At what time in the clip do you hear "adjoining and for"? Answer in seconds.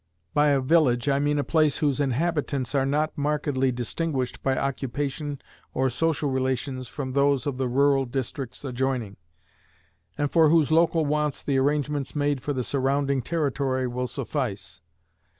8.65-10.49